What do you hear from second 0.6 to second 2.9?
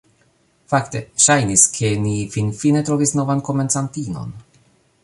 Fakte, ŝajnis, ke ni finfine